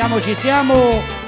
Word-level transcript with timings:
siamo, 0.00 0.18
ci 0.18 0.34
siamo. 0.34 1.19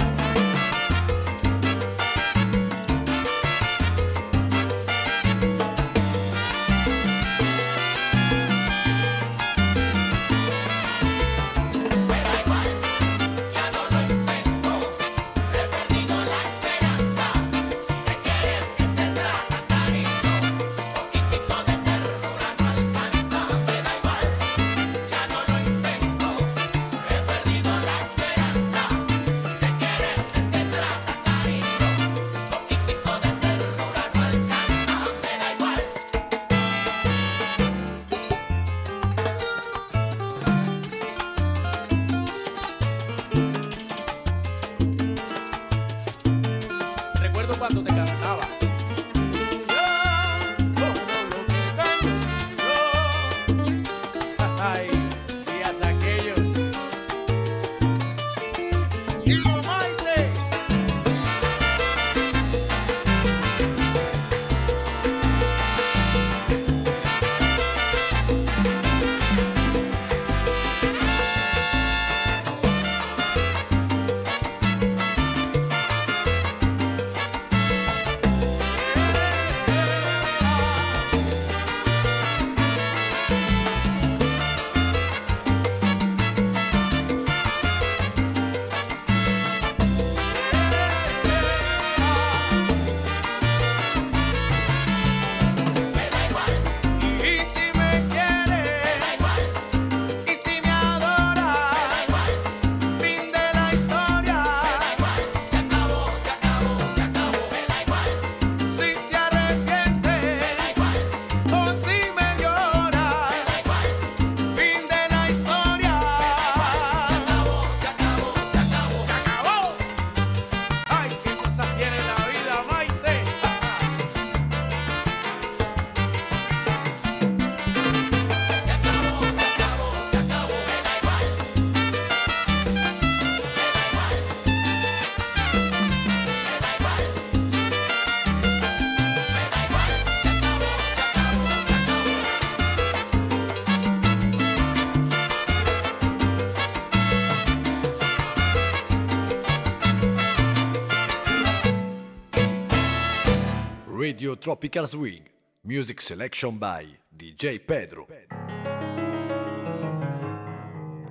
Radio 154.33 154.39
Tropical 154.39 154.87
Swing. 154.89 155.23
Music 155.63 156.01
selection 156.01 156.57
by 156.57 156.99
DJ 157.09 157.61
Pedro. 157.61 158.07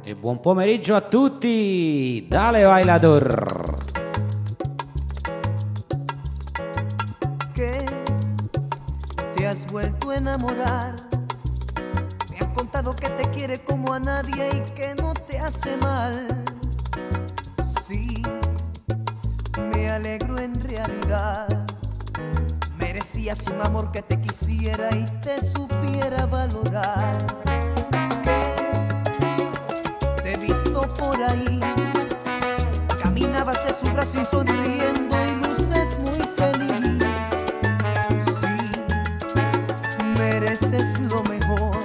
E 0.04 0.16
buon 0.16 0.40
pomeriggio 0.40 0.96
a 0.96 1.02
tutti 1.02 2.26
da 2.28 2.50
Bailador. 2.50 3.41
un 23.40 23.62
amor 23.62 23.92
que 23.94 24.02
te 24.02 24.20
quisiera 24.20 24.90
y 24.94 25.06
te 25.22 25.40
supiera 25.40 26.26
valorar. 26.26 27.18
Te 30.22 30.34
he 30.34 30.38
visto 30.38 30.82
por 30.82 31.16
ahí, 31.24 31.62
caminabas 33.02 33.56
de 33.66 33.74
su 33.74 33.90
brazo 33.94 34.22
y 34.22 34.26
sonriendo 34.26 35.16
y 35.26 35.36
luces 35.46 35.98
muy 36.00 36.28
feliz. 36.36 37.06
Sí, 38.20 38.72
mereces 40.20 41.00
lo 41.00 41.24
mejor, 41.24 41.78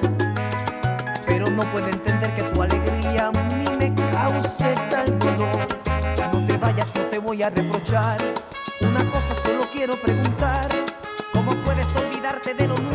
pero 1.27 1.49
no 1.49 1.63
puedo 1.71 1.87
entender 1.87 2.35
que 2.35 2.43
tu 2.43 2.61
alegría 2.61 3.29
a 3.29 3.33
mí 3.55 3.69
me 3.79 3.95
cause 3.95 4.75
tal 4.91 5.17
dolor. 5.17 5.69
No 6.33 6.45
te 6.45 6.57
vayas, 6.57 6.93
no 6.97 7.03
te 7.03 7.21
voy 7.21 7.45
a 7.45 7.51
reprochar. 7.51 8.19
Una 8.81 9.09
cosa 9.13 9.33
solo 9.45 9.65
quiero 9.73 9.95
preguntar 9.95 10.86
te 12.47 12.55
denomina 12.55 12.86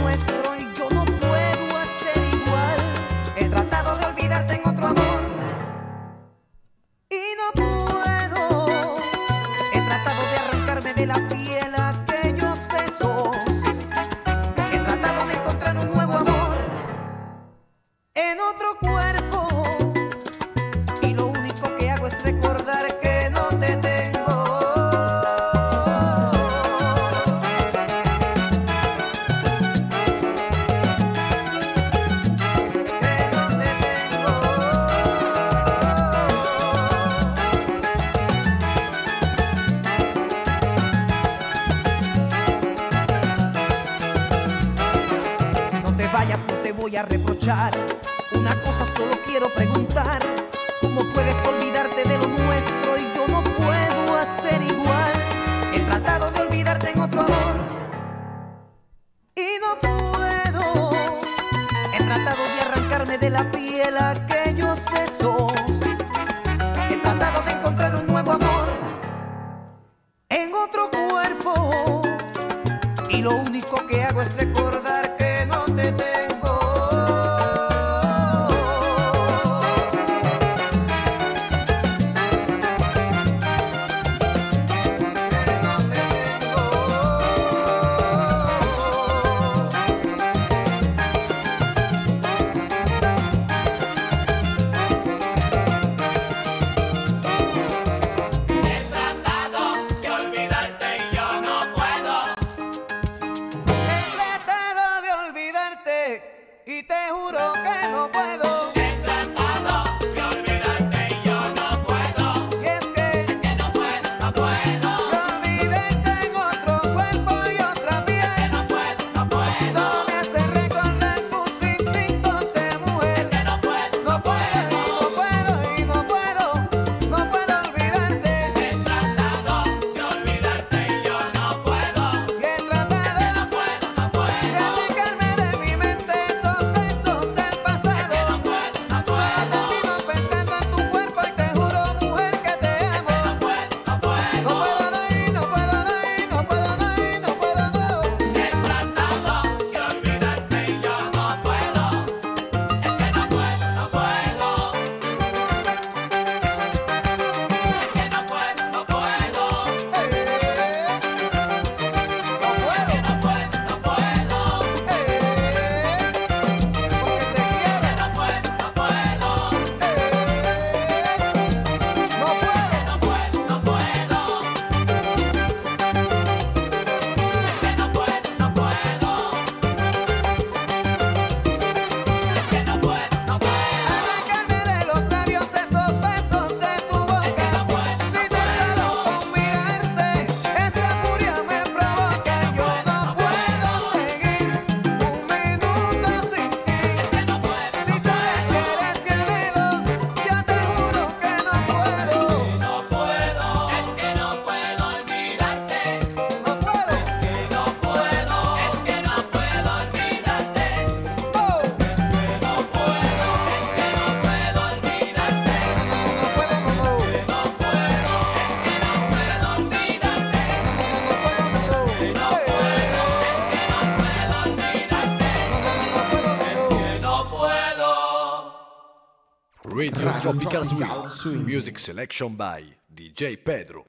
Swing. 231.21 231.47
Music 231.47 231.77
Selection 231.77 232.35
by 232.35 232.65
DJ 232.87 233.37
Pedro. 233.37 233.85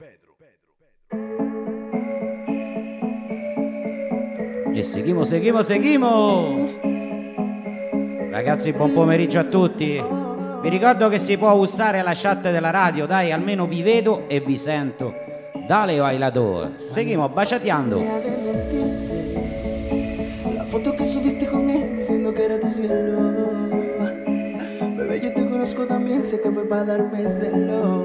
E 4.74 4.82
seguimo, 4.82 5.24
seguimo, 5.24 5.62
seguimo. 5.62 6.68
Ragazzi, 8.30 8.74
buon 8.74 8.92
pomeriggio 8.92 9.38
a 9.38 9.44
tutti. 9.44 9.98
Vi 10.60 10.68
ricordo 10.68 11.08
che 11.08 11.18
si 11.18 11.38
può 11.38 11.52
usare 11.52 12.02
la 12.02 12.12
chat 12.14 12.42
della 12.42 12.68
radio, 12.68 13.06
dai, 13.06 13.32
almeno 13.32 13.66
vi 13.66 13.80
vedo 13.80 14.28
e 14.28 14.40
vi 14.40 14.58
sento. 14.58 15.14
Dale 15.66 15.98
o 16.00 16.02
bailador. 16.02 16.74
Seguimo 16.76 17.30
baciateando. 17.30 18.21
para 26.72 26.84
darme 26.84 27.28
celos. 27.28 28.01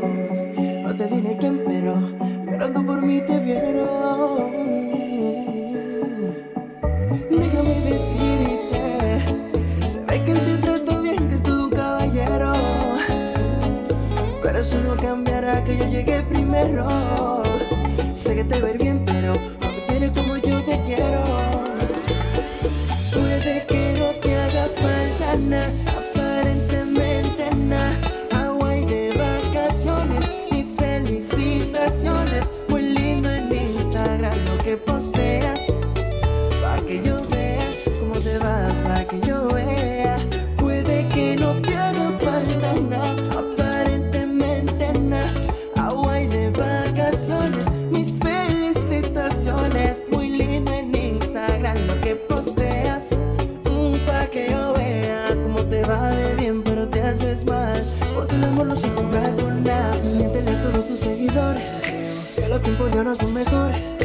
son 63.15 63.33
mejores. 63.33 63.95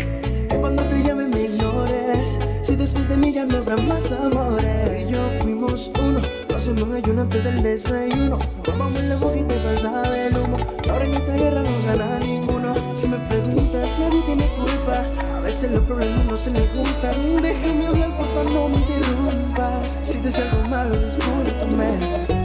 Que 0.48 0.56
cuando 0.60 0.84
te 0.84 1.02
llame 1.02 1.26
me 1.26 1.42
ignores. 1.42 2.38
Si 2.62 2.76
después 2.76 3.08
de 3.08 3.16
mí 3.16 3.32
ya 3.32 3.44
no 3.44 3.56
habrá 3.56 3.76
más 3.84 4.12
amores. 4.12 5.02
Y 5.02 5.12
yo 5.12 5.18
fuimos 5.40 5.90
uno. 6.00 6.20
Paso 6.48 6.72
no 6.72 6.94
hay 6.94 7.02
antes 7.18 7.42
del 7.42 7.62
desayuno. 7.62 8.38
Vamos 8.68 8.94
en 8.96 9.08
la 9.08 9.16
boquita 9.16 9.54
y 9.54 9.58
pasaba 9.58 10.26
el 10.26 10.36
humo. 10.36 10.56
Ahora 10.90 11.04
en 11.04 11.14
esta 11.14 11.32
guerra 11.34 11.62
no 11.62 11.72
gana 11.86 12.18
ninguno. 12.20 12.74
Si 12.94 13.08
me 13.08 13.16
preguntas, 13.28 13.88
nadie 13.98 14.22
tiene 14.26 14.48
culpa. 14.54 15.04
A 15.36 15.40
veces 15.40 15.72
los 15.72 15.82
problemas 15.84 16.24
no 16.26 16.36
se 16.36 16.50
le 16.50 16.60
juntan. 16.68 17.42
Déjame 17.42 17.86
hablar, 17.86 18.16
porfa, 18.16 18.44
no 18.52 18.68
me 18.68 18.76
interrumpas. 18.76 20.00
Si 20.04 20.18
te 20.18 20.30
salgo 20.30 20.68
malo, 20.68 20.96
discúlpame. 20.96 22.41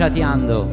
chateando. 0.00 0.66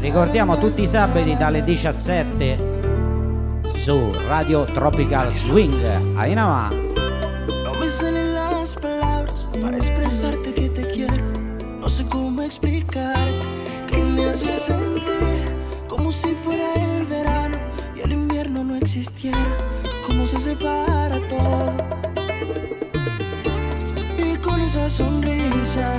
Ricordiamo 0.00 0.56
tutti 0.56 0.80
i 0.80 0.86
sabati 0.86 1.36
dalle 1.36 1.62
17 1.62 3.60
su 3.66 4.10
Radio 4.26 4.64
Tropical 4.64 5.30
Swing. 5.30 6.16
Ainama. 6.16 6.70
No 6.70 7.72
me 7.78 7.86
salen 7.86 8.32
las 8.32 8.74
palabras 8.76 9.46
para 9.60 9.76
expresarte 9.76 10.54
que 10.54 10.70
te 10.70 10.90
quiero. 10.90 11.22
No 11.80 11.88
sé 11.90 12.06
cómo 12.06 12.40
explicar 12.40 13.28
que 13.86 14.02
me 14.02 14.24
hace 14.24 14.56
sentir 14.56 15.52
como 15.86 16.10
si 16.10 16.34
fuera 16.42 16.72
el 16.76 17.04
verano 17.04 17.58
y 17.94 18.00
el 18.00 18.12
invierno 18.12 18.64
no 18.64 18.74
existiera. 18.74 19.54
Como 20.06 20.24
se 20.24 20.40
separa 20.40 21.20
todo. 21.28 21.74
Y 24.16 24.34
con 24.38 24.58
esa 24.62 24.88
sonrisa. 24.88 25.92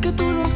que 0.00 0.12
tú 0.12 0.24
lo 0.32 0.47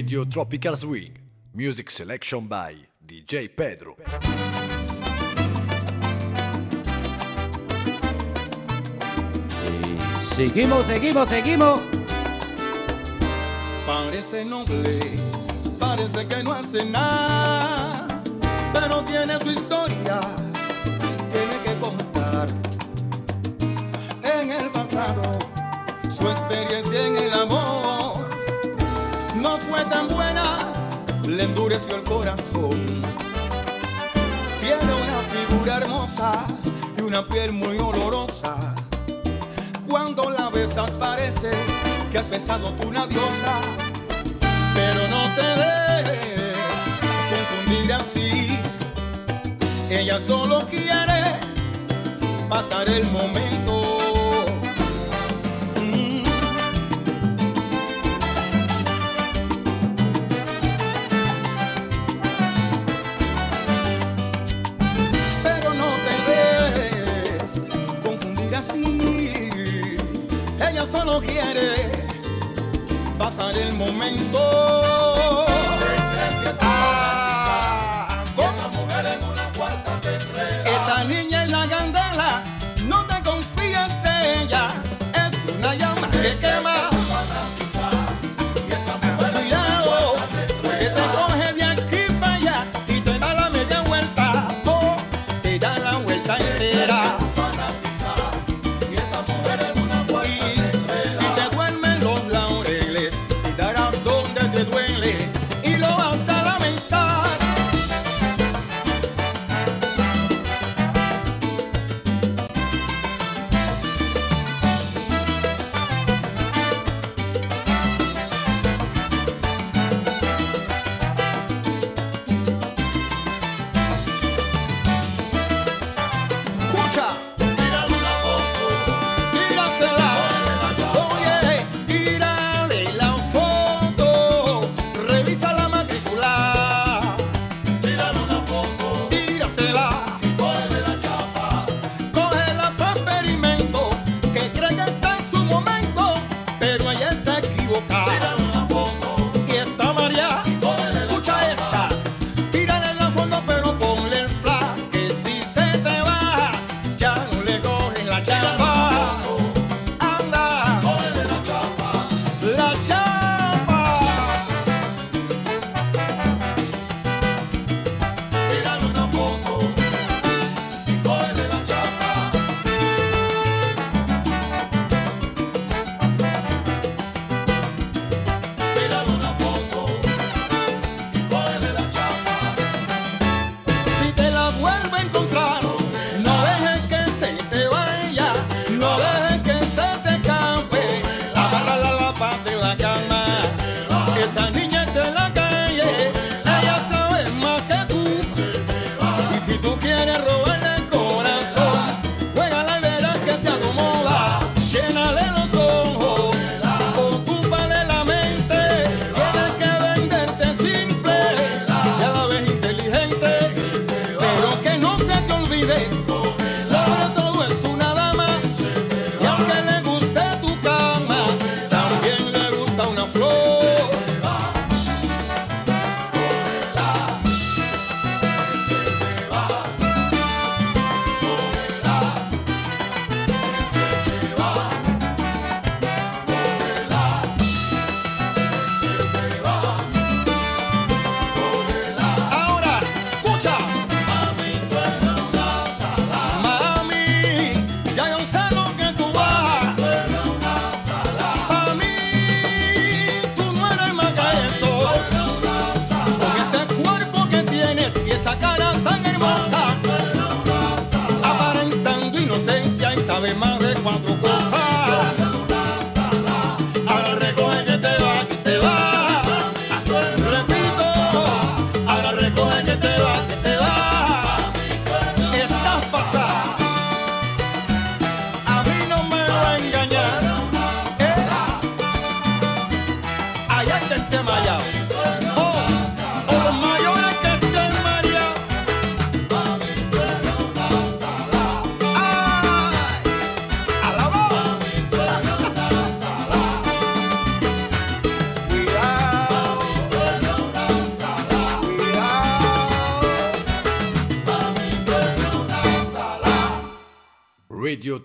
Radio 0.00 0.24
Tropical 0.24 0.76
Swing. 0.78 1.12
Music 1.52 1.90
selection 1.90 2.46
by 2.46 2.74
DJ 3.06 3.54
Pedro. 3.54 3.96
Seguimos, 10.22 10.86
seguimos, 10.86 11.28
seguimos. 11.28 11.82
Parece 13.86 14.42
noble, 14.46 15.00
parece 15.78 16.26
que 16.26 16.42
no 16.44 16.52
hace 16.54 16.82
nada, 16.86 18.22
pero 18.72 19.04
tiene 19.04 19.38
su 19.40 19.50
historia, 19.50 20.20
tiene 21.30 21.56
que 21.62 21.78
contar. 21.78 22.48
En 24.22 24.50
el 24.50 24.70
pasado, 24.70 25.38
su 26.08 26.26
experiencia 26.26 27.06
en 27.06 27.16
el 27.18 27.32
amor 27.34 28.09
no 29.40 29.56
fue 29.58 29.84
tan 29.86 30.08
buena, 30.08 30.58
le 31.26 31.44
endureció 31.44 31.96
el 31.96 32.02
corazón. 32.04 33.02
Tiene 34.60 34.92
una 35.04 35.20
figura 35.34 35.78
hermosa 35.78 36.44
y 36.96 37.00
una 37.02 37.26
piel 37.26 37.52
muy 37.52 37.78
olorosa. 37.78 38.74
Cuando 39.88 40.30
la 40.30 40.50
besas 40.50 40.90
parece 40.92 41.50
que 42.12 42.18
has 42.18 42.28
besado 42.28 42.70
tú 42.74 42.88
una 42.88 43.06
diosa, 43.06 43.54
pero 44.74 45.08
no 45.08 45.34
te 45.34 45.48
dejes 45.62 46.56
confundir 47.30 47.92
así. 47.92 48.58
Ella 49.90 50.20
solo 50.20 50.66
quiere 50.66 51.22
pasar 52.48 52.88
el 52.88 53.10
momento 53.10 53.59
solo 70.90 71.20
quiere 71.20 71.74
pasar 73.16 73.56
el 73.56 73.74
momento. 73.74 74.89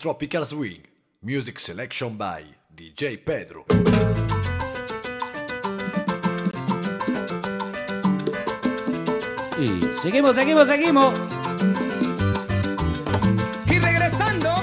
Tropical 0.05 0.45
Swing, 0.45 0.81
music 1.23 1.57
selection 1.57 2.15
by 2.15 2.43
DJ 2.69 3.17
Pedro. 3.17 3.65
Y 9.57 9.81
seguimos, 9.99 10.35
seguimos, 10.35 10.67
seguimos. 10.67 11.19
Y 13.65 13.79
regresando. 13.79 14.53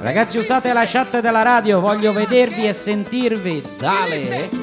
Ragazzi, 0.00 0.38
usate 0.38 0.72
la 0.72 0.86
chat 0.86 1.20
della 1.20 1.42
radio, 1.42 1.78
voglio 1.80 2.14
vedervi 2.14 2.66
e 2.66 2.72
sentirvi. 2.72 3.62
Dale. 3.76 4.57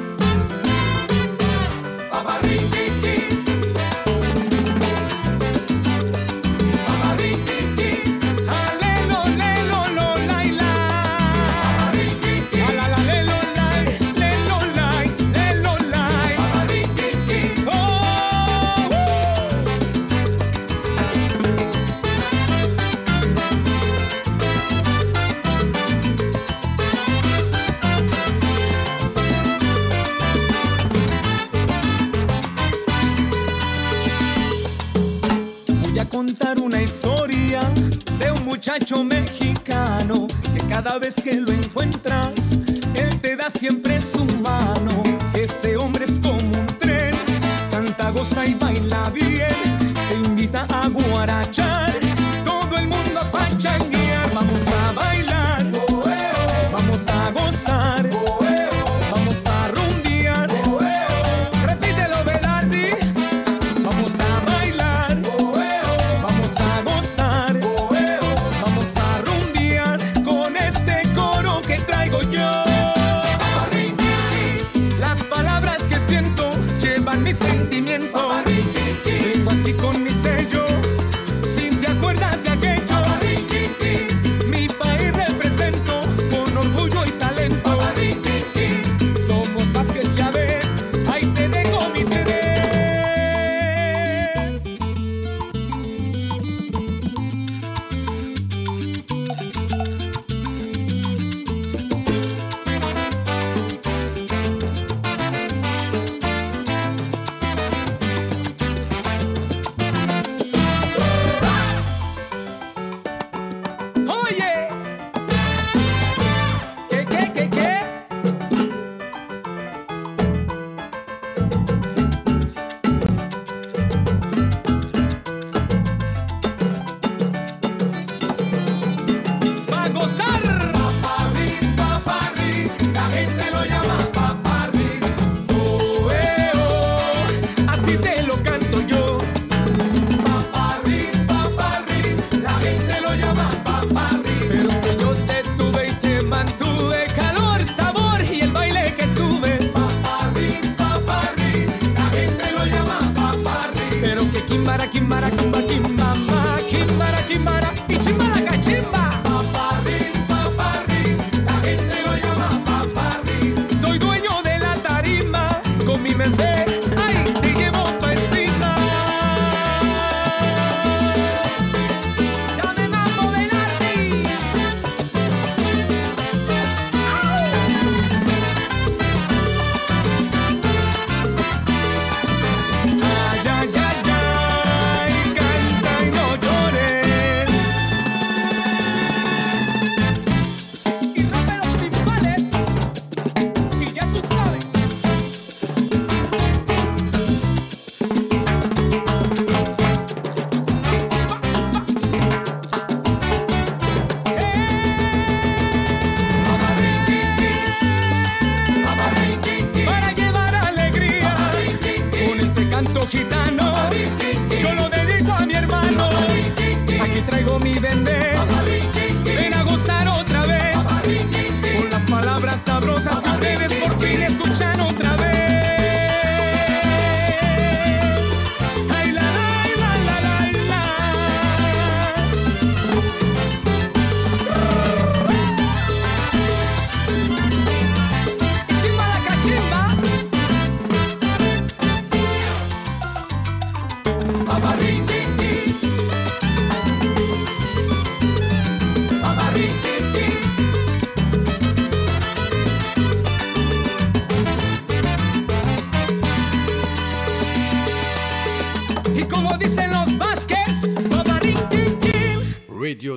vez 41.06 41.22
que 41.22 41.36
lo 41.36 41.52
encuentro. 41.52 41.85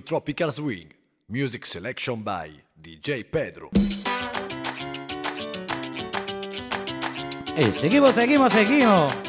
Tropical 0.09 0.51
Swing. 0.51 0.91
Music 1.29 1.67
selection 1.67 2.23
by 2.23 2.49
DJ 2.81 3.25
Pedro. 3.31 3.69
Y 7.55 7.73
seguimos, 7.75 8.15
seguimos, 8.15 8.51
seguimos. 8.51 9.28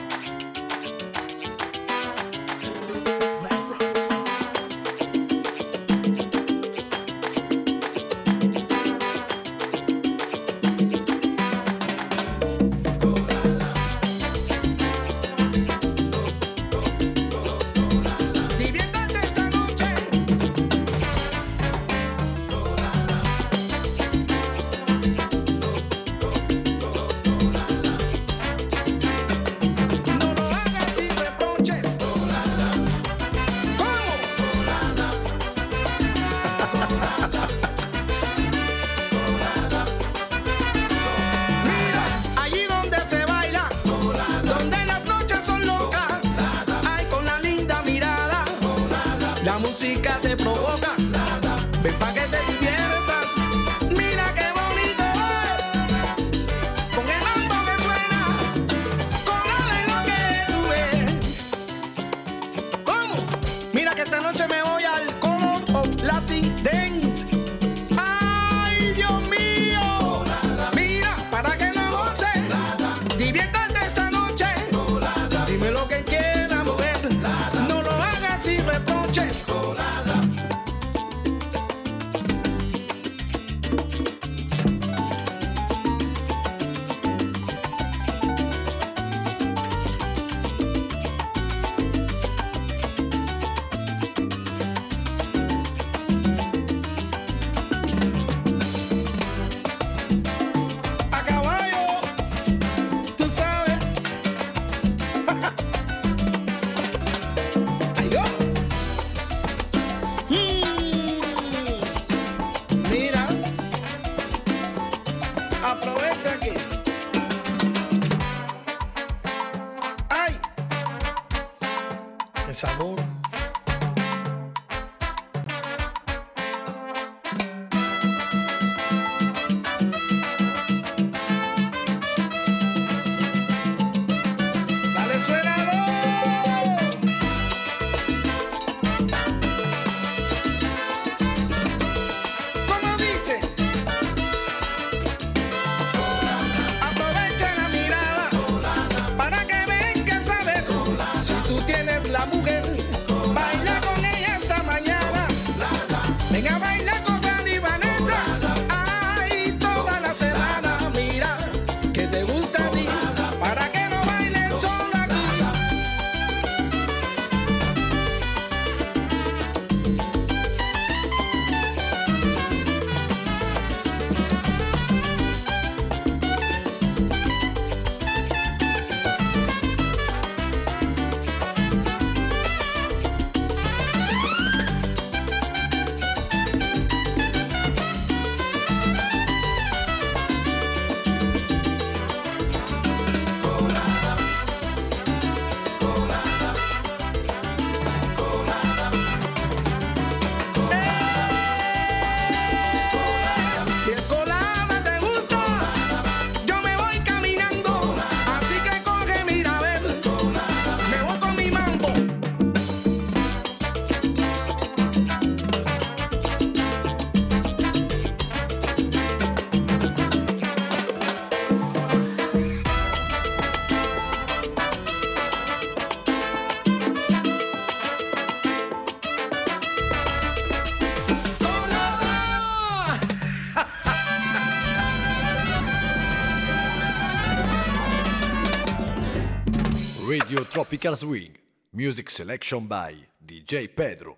Radio 240.09 240.41
Tropical 240.43 240.97
Swing. 240.97 241.37
Music 241.69 242.09
selection 242.09 242.65
by 242.65 242.95
DJ 243.15 243.69
Pedro. 243.71 244.15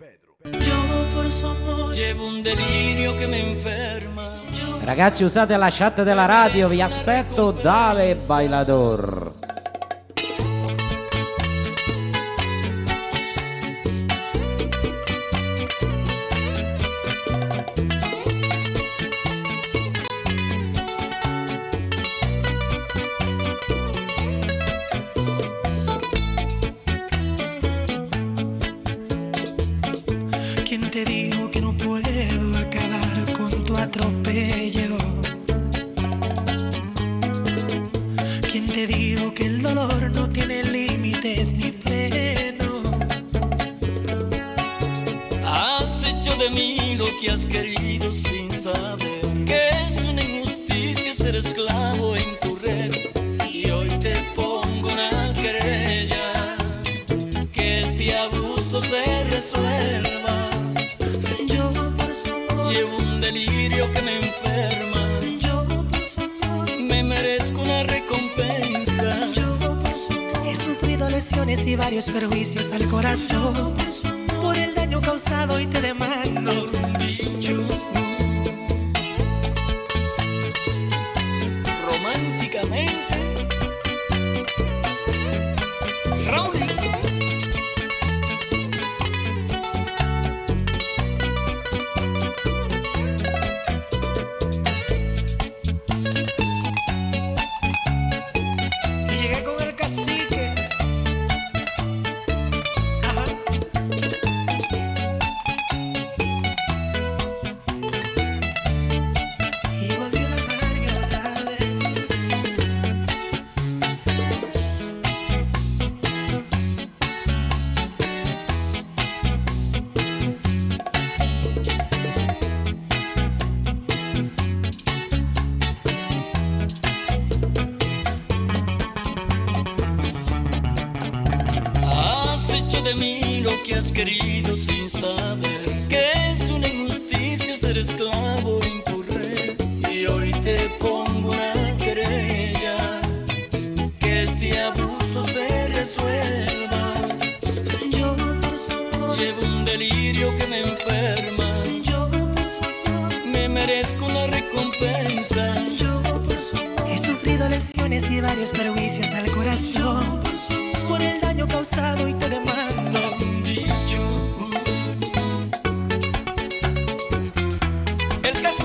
Ragazzi, 4.86 5.24
usate 5.24 5.58
la 5.58 5.70
chat 5.70 6.04
della 6.04 6.26
radio, 6.26 6.70
vi 6.70 6.82
aspetto 6.82 7.52
Dale 7.52 8.16
Bailador. 8.26 9.31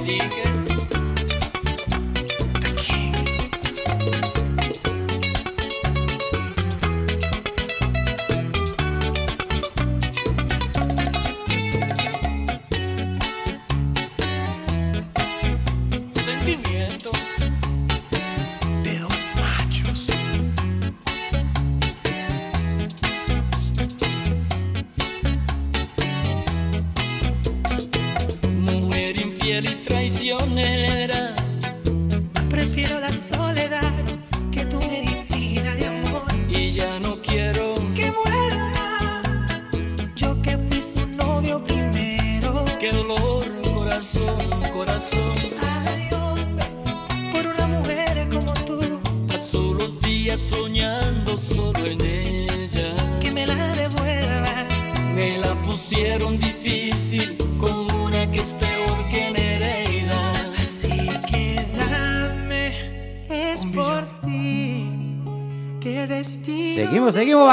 Así 0.06 0.18
que 0.18 0.45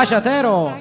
Bachatero. 0.03 0.72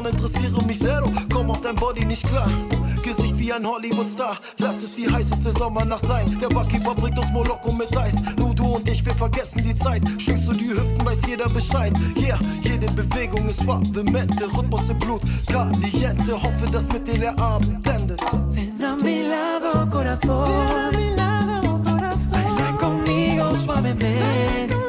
Frauen 0.00 0.12
interessieren 0.12 0.66
mich 0.66 0.78
sehr, 0.78 1.02
komm 1.32 1.50
auf 1.50 1.60
dein 1.60 1.76
Body 1.76 2.04
nicht 2.04 2.26
klar. 2.26 2.48
Gesicht 3.02 3.38
wie 3.38 3.52
ein 3.52 3.66
Hollywood-Star, 3.66 4.36
lass 4.58 4.82
es 4.82 4.94
die 4.94 5.10
heißeste 5.10 5.52
Sommernacht 5.52 6.06
sein. 6.06 6.38
Der 6.40 6.48
Barkeeper 6.48 6.94
bringt 6.94 7.18
uns 7.18 7.30
Moloko 7.30 7.72
mit 7.72 7.94
Eis. 7.96 8.16
Nur 8.38 8.54
du 8.54 8.76
und 8.76 8.88
ich, 8.88 9.04
wir 9.04 9.14
vergessen 9.14 9.62
die 9.62 9.74
Zeit. 9.74 10.02
Schwingst 10.18 10.48
du 10.48 10.52
die 10.52 10.70
Hüften, 10.70 11.04
weiß 11.04 11.26
jeder 11.26 11.48
Bescheid. 11.48 11.92
Yeah, 12.16 12.38
jede 12.62 12.86
Bewegung 12.92 13.48
ist 13.48 13.66
Waffemente, 13.66 14.44
Rhythmus 14.44 14.88
im 14.88 14.98
Blut, 14.98 15.22
Kardiente. 15.46 16.32
Hoffe, 16.32 16.70
dass 16.72 16.88
mit 16.92 17.06
dir 17.06 17.18
der 17.18 17.38
Abend 17.38 17.86
endet. 17.86 18.20
Ven 18.52 18.82
a 18.82 18.96
mi 18.96 19.22
lado, 19.22 19.90
corazón. 19.90 20.48
Ven 20.48 20.78
a 20.78 20.90
mi 20.92 21.14
lado, 21.14 21.80
corazón. 21.82 22.30
Baila 22.30 22.78
conmigo 22.78 23.54
suavemente. 23.54 24.79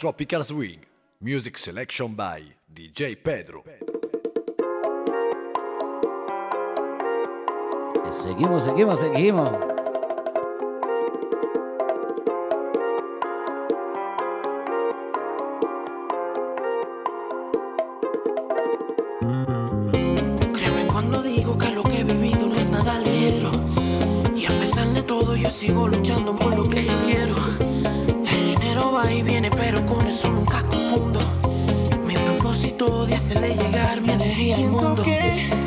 Tropical 0.00 0.42
Swing. 0.42 0.78
Music 1.20 1.58
selection 1.58 2.14
by 2.14 2.40
DJ 2.74 3.16
Pedro. 3.22 3.62
Seguimos, 8.10 8.64
seguimos, 8.64 8.98
seguimos. 8.98 9.50
Créeme 20.54 20.86
cuando 20.90 21.22
digo 21.22 21.58
que 21.58 21.70
lo 21.74 21.82
que 21.82 22.00
he 22.00 22.04
vivido 22.04 22.46
no 22.46 22.54
es 22.54 22.70
nada 22.70 22.98
ligero. 23.00 23.50
Y 24.34 24.46
a 24.46 24.48
pesar 24.48 24.88
de 24.88 25.02
todo, 25.02 25.36
yo 25.36 25.50
sigo 25.50 25.99
va 29.00 29.12
y 29.12 29.22
viene, 29.22 29.50
pero 29.50 29.84
con 29.86 30.06
eso 30.06 30.30
nunca 30.30 30.62
confundo. 30.62 31.20
Mi 32.06 32.14
propósito 32.14 33.06
de 33.06 33.14
hacerle 33.14 33.54
llegar 33.54 34.00
mi 34.00 34.12
energía 34.12 34.56
Siento 34.56 34.78
al 34.78 34.84
mundo. 34.84 35.02
Que 35.02 35.59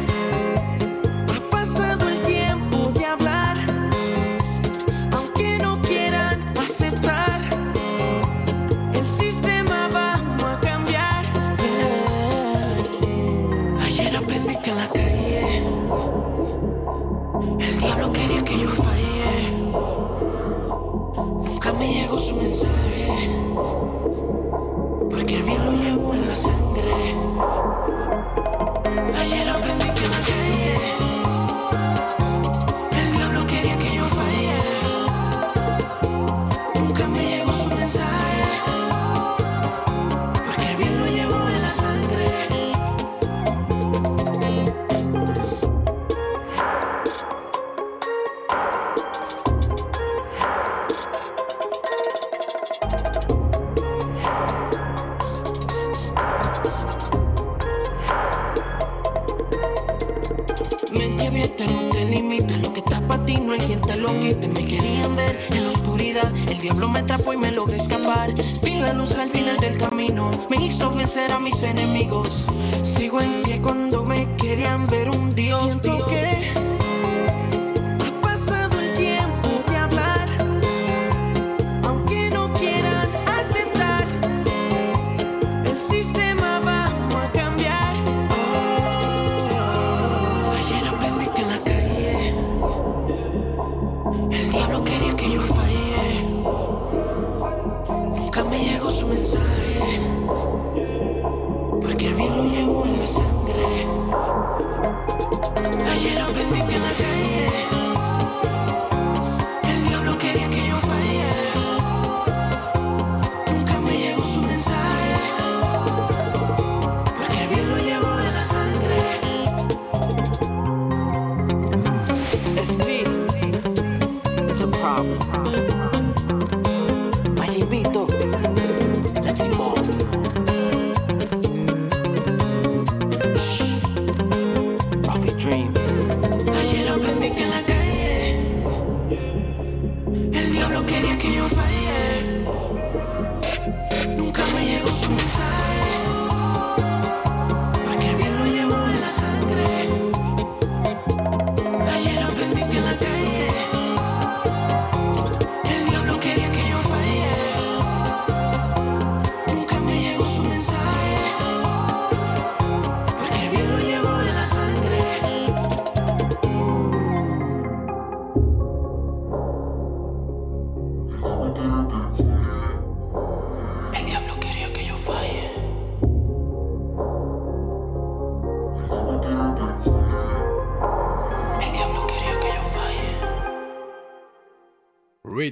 Vi 68.61 68.75
la 68.75 68.93
luz 68.93 69.17
al 69.17 69.29
final 69.29 69.57
del 69.57 69.77
camino, 69.77 70.29
me 70.49 70.57
hizo 70.65 70.91
vencer 70.91 71.31
a 71.31 71.39
mis 71.39 71.63
enemigos. 71.63 72.45
Sigo 72.83 73.19
en 73.19 73.41
pie 73.43 73.61
cuando 73.61 74.05
me 74.05 74.27
querían 74.35 74.85
ver 74.87 75.09
un 75.09 75.33
dios. 75.33 75.63
Siento 75.63 76.05
que 76.05 76.62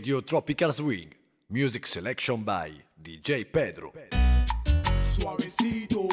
Radio 0.02 0.24
Tropical 0.24 0.74
Swing. 0.74 1.14
Music 1.49 1.86
selection 1.86 2.43
by 2.43 2.72
DJ 2.95 3.45
Pedro. 3.45 3.91
Suavecito. 5.06 6.08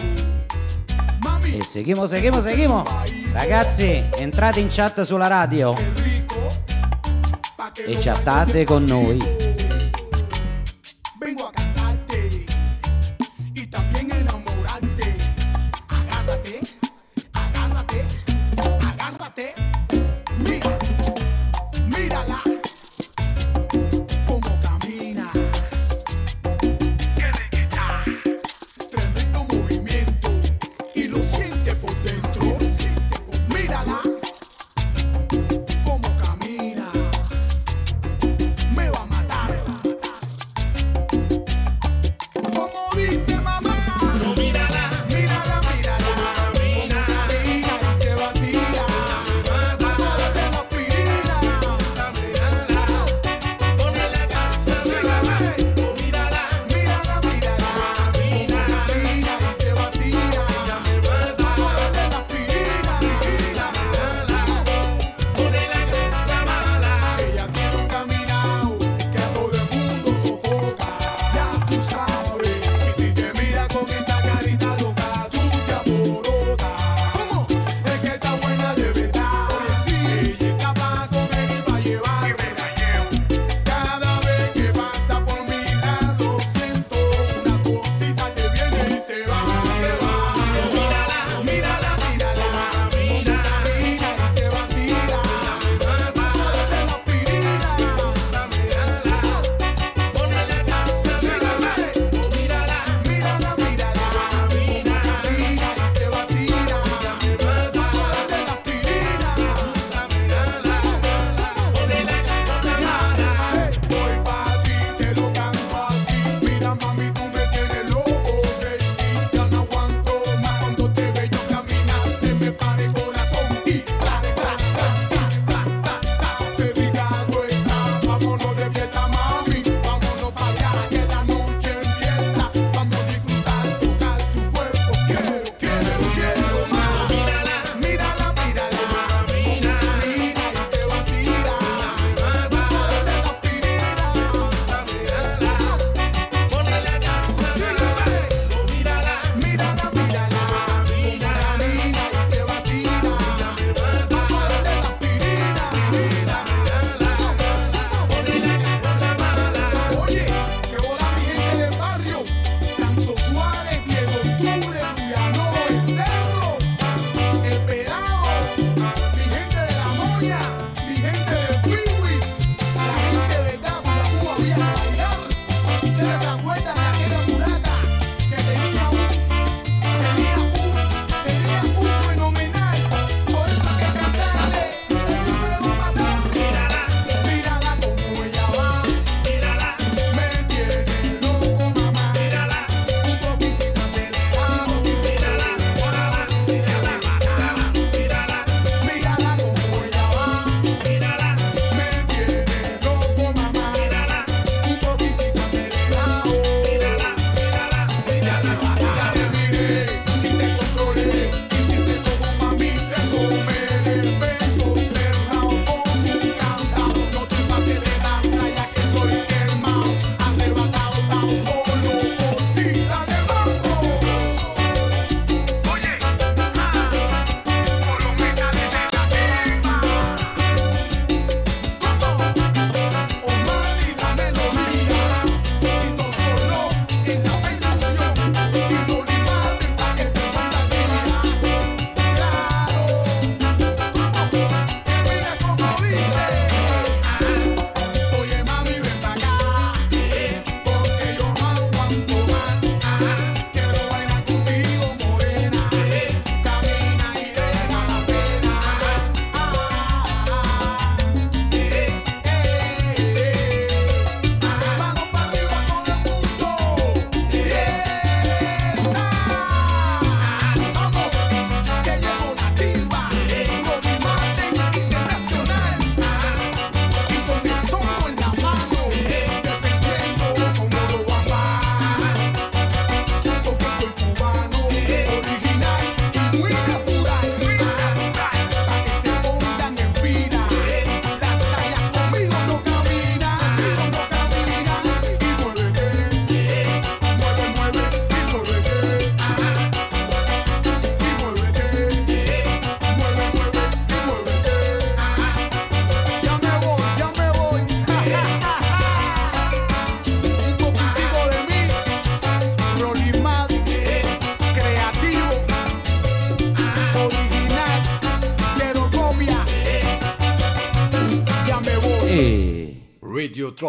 E 1.42 1.62
seguimo, 1.62 2.04
seguimo, 2.04 2.42
seguimo. 2.42 2.82
Ragazzi, 3.32 4.04
entrate 4.18 4.60
in 4.60 4.68
chat 4.68 5.00
sulla 5.00 5.26
radio. 5.26 5.74
E 7.86 7.98
chattate 7.98 8.64
con 8.64 8.84
noi. 8.84 9.37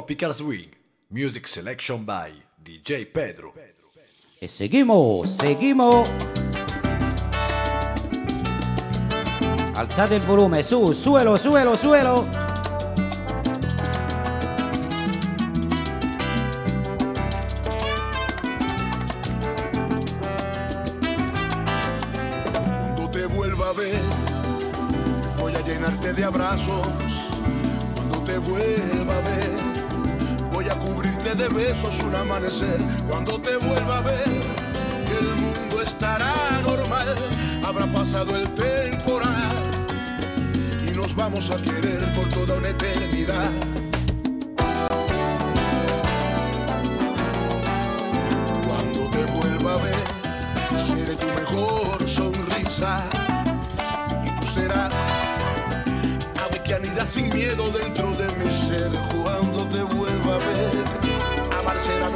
Tropical 0.09 0.33
Swing. 0.33 0.69
Music 1.11 1.47
selection 1.47 2.03
by 2.03 2.31
DJ 2.63 3.05
Pedro. 3.05 3.53
E 4.41 4.47
seguimos, 4.47 5.29
seguimos. 5.29 6.09
Alzate 9.75 10.15
il 10.15 10.21
volume, 10.21 10.63
su, 10.63 10.93
suelo, 10.93 11.37
suelo, 11.37 11.75
suelo. 11.75 12.48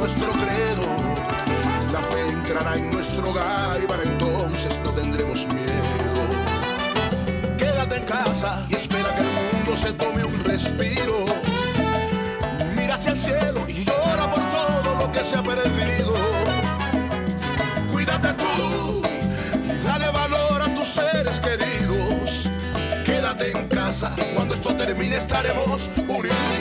nuestro 0.04 0.32
credo. 0.32 0.84
La 1.90 2.00
fe 2.02 2.28
entrará 2.28 2.76
en 2.76 2.90
nuestro 2.90 3.30
hogar 3.30 3.82
y 3.82 3.86
para 3.86 4.02
entonces 4.02 4.78
no 4.84 4.90
tendremos 4.90 5.46
miedo. 5.46 6.22
Quédate 7.56 7.96
en 7.96 8.04
casa 8.04 8.66
y 8.68 8.74
espera 8.74 9.14
que 9.14 9.22
el 9.22 9.32
mundo 9.56 9.74
se 9.74 9.92
tome 9.94 10.22
un 10.24 10.44
respiro. 10.44 11.24
Mira 12.76 12.96
hacia 12.96 13.12
el 13.12 13.18
cielo 13.18 13.64
y 13.66 13.82
llora 13.82 14.30
por 14.30 14.42
todo 14.50 14.94
lo 15.00 15.10
que 15.10 15.20
se 15.20 15.36
ha 15.36 15.42
perdido. 15.42 16.12
Cuídate 17.90 18.28
tú 18.34 19.02
y 19.64 19.86
dale 19.86 20.10
valor 20.10 20.62
a 20.66 20.74
tus 20.74 20.88
seres 20.88 21.40
queridos. 21.40 22.50
Quédate 23.06 23.52
en 23.56 23.68
casa 23.68 24.14
cuando 24.34 24.54
esto 24.54 24.76
termine 24.76 25.16
estaremos 25.16 25.88
unidos. 26.08 26.53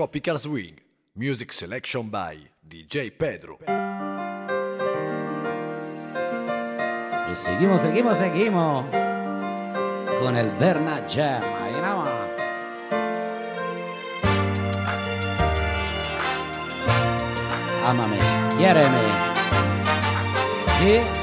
Tropical 0.00 0.38
Swing. 0.38 0.76
Music 1.14 1.52
selection 1.52 2.08
by 2.08 2.38
DJ 2.66 3.10
Pedro. 3.10 3.58
E 7.28 7.34
seguimos, 7.34 7.82
seguimos, 7.82 8.16
seguimos 8.16 8.86
con 10.18 10.36
il 10.36 10.50
Bernard 10.58 11.06
Gemma 11.06 11.64
Ahí 11.64 11.72
nada 11.82 11.96
más. 11.96 12.30
Amame, 17.84 18.16
quiéreme. 18.56 19.02
Y 20.80 21.19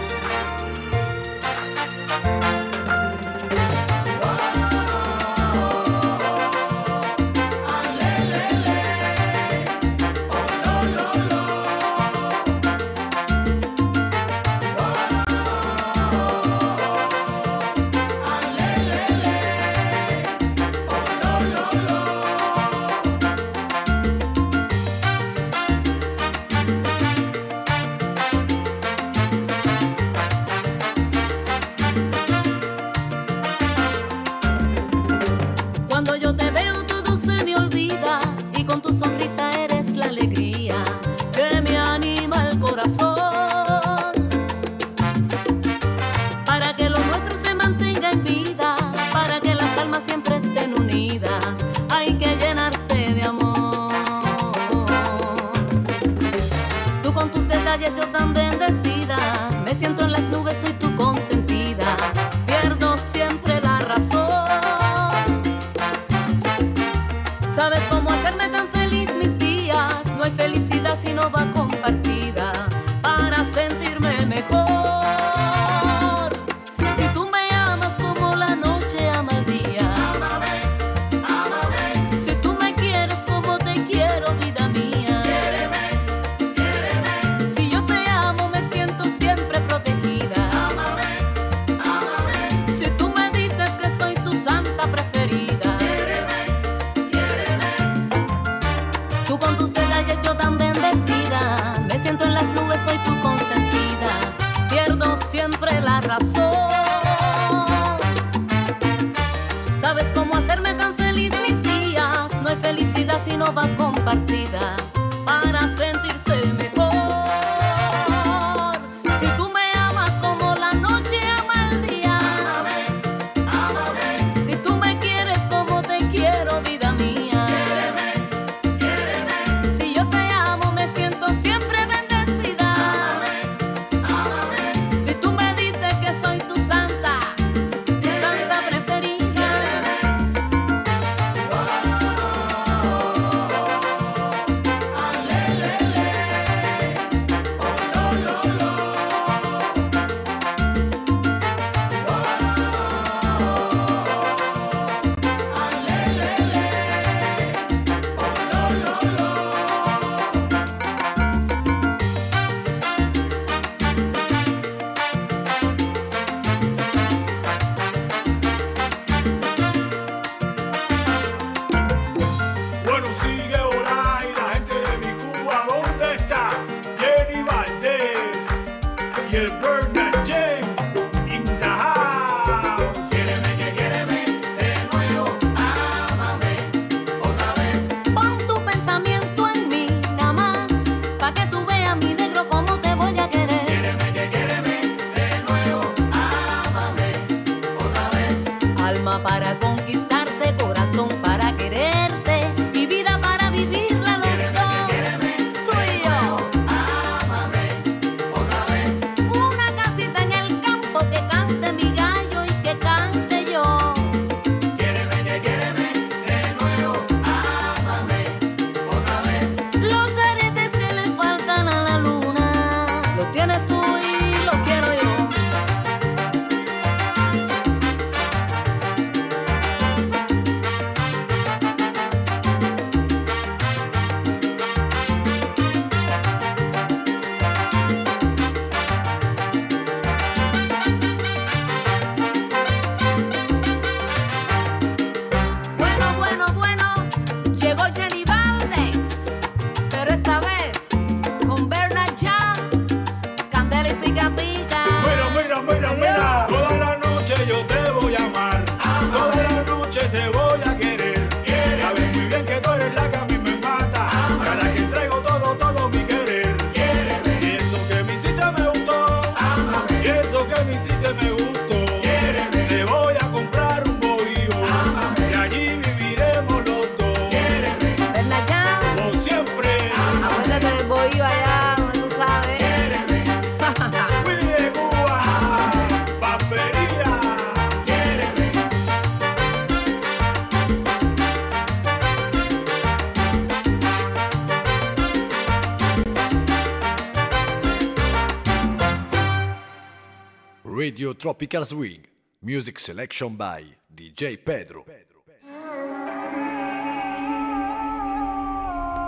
Tropical 301.27 301.65
Swing. 301.65 302.03
Music 302.41 302.79
selection 302.79 303.35
by 303.35 303.61
DJ 303.93 304.37
Pedro. 304.37 304.85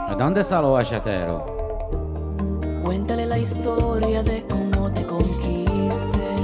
¿A 0.06 0.16
dónde 0.20 0.42
está 0.42 0.62
lo 0.62 0.74
bachatero? 0.74 1.46
Cuéntale 2.84 3.26
la 3.26 3.38
historia 3.38 4.22
de 4.22 4.46
cómo 4.50 4.92
te 4.92 5.06
conquiste. 5.06 6.36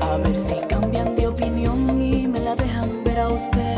A 0.00 0.16
ver 0.16 0.38
si 0.38 0.54
cambian 0.66 1.14
de 1.14 1.28
opinión 1.28 2.00
y 2.00 2.26
me 2.26 2.40
la 2.40 2.54
dejan 2.56 3.04
ver 3.04 3.18
a 3.18 3.28
usted. 3.28 3.76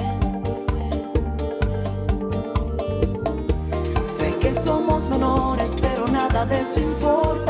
Sé 4.04 4.36
que 4.38 4.54
somos 4.54 5.08
menores, 5.08 5.74
pero 5.80 6.06
nada 6.06 6.46
de 6.46 6.60
eso 6.60 6.78
importa. 6.78 7.47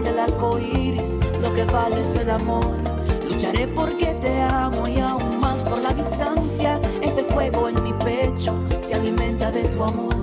Del 0.00 0.18
arco 0.18 0.58
iris, 0.58 1.18
lo 1.40 1.54
que 1.54 1.64
vale 1.64 2.00
es 2.00 2.18
el 2.18 2.30
amor. 2.30 2.76
Lucharé 3.24 3.68
porque 3.68 4.14
te 4.14 4.40
amo 4.40 4.88
y 4.88 4.98
aún 4.98 5.38
más 5.38 5.58
por 5.64 5.84
la 5.84 5.92
distancia. 5.92 6.80
Ese 7.02 7.22
fuego 7.24 7.68
en 7.68 7.80
mi 7.84 7.92
pecho 7.92 8.58
se 8.84 8.94
alimenta 8.94 9.52
de 9.52 9.62
tu 9.68 9.84
amor. 9.84 10.14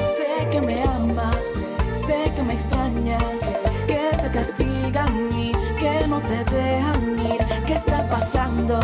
Sé 0.00 0.48
que 0.50 0.60
me 0.60 0.80
amas, 0.82 1.64
sé 1.92 2.30
que 2.36 2.42
me 2.42 2.52
extrañas, 2.52 3.54
que 3.88 4.10
te 4.20 4.30
castigan 4.30 5.30
y 5.32 5.52
que 5.78 6.06
no 6.06 6.20
te 6.20 6.44
dejan 6.44 7.18
ir. 7.18 7.64
¿Qué 7.66 7.72
está 7.72 8.08
pasando? 8.08 8.78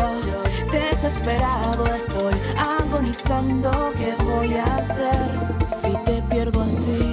Desesperado 0.71 1.85
estoy, 1.85 2.33
agonizando. 2.57 3.71
¿Qué 3.95 4.15
voy 4.25 4.55
a 4.55 4.63
hacer 4.63 5.29
si 5.67 5.91
te 6.05 6.21
pierdo 6.23 6.63
así? 6.63 7.08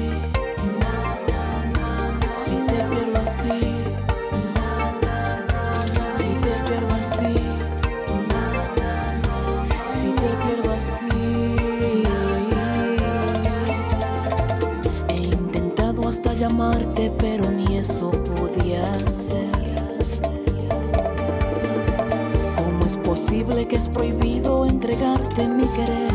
Que 23.69 23.77
es 23.77 23.89
prohibido 23.89 24.64
entregarte 24.67 25.49
mi 25.49 25.67
querer? 25.69 26.12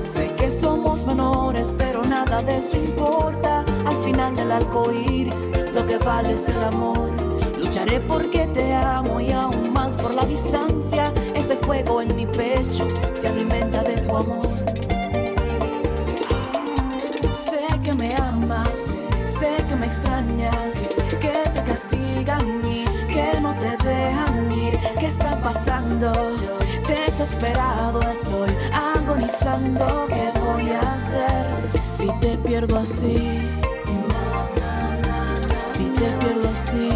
Sé 0.00 0.34
que 0.36 0.50
somos 0.50 1.04
menores, 1.04 1.72
pero 1.76 2.02
nada 2.02 2.42
de 2.42 2.58
eso 2.58 2.76
importa. 2.76 3.64
Al 3.86 4.02
final 4.04 4.34
del 4.34 4.52
arco 4.52 4.90
iris, 4.92 5.50
lo 5.74 5.86
que 5.86 5.98
vale 5.98 6.32
es 6.32 6.48
el 6.48 6.64
amor. 6.64 7.10
Lucharé 7.58 8.00
porque 8.00 8.46
te 8.46 8.72
amo 8.74 9.20
y 9.20 9.30
aún 9.32 9.72
más 9.72 9.96
por 9.96 10.14
la 10.14 10.24
distancia. 10.24 11.12
Ese 11.34 11.56
fuego 11.56 12.00
en 12.00 12.14
mi 12.16 12.26
pecho 12.26 12.86
se 13.20 13.28
alimenta 13.28 13.82
de 13.82 13.96
tu 14.00 14.16
amor. 14.16 14.46
Sé 17.34 17.66
que 17.82 17.92
me 17.92 18.14
amas, 18.16 18.96
sé 19.26 19.56
que 19.68 19.76
me 19.76 19.86
extrañas, 19.86 20.77
¿Qué 24.98 25.06
está 25.06 25.40
pasando? 25.40 26.12
Desesperado 26.88 28.00
estoy, 28.10 28.50
agonizando. 28.72 30.08
¿Qué 30.08 30.32
voy 30.40 30.70
a 30.70 30.80
hacer 30.80 31.46
si 31.84 32.08
te 32.20 32.36
pierdo 32.38 32.78
así? 32.78 33.38
Si 35.72 35.84
te 35.90 36.06
pierdo 36.18 36.48
así. 36.48 36.88